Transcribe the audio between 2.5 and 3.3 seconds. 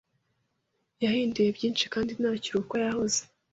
uko yahoze.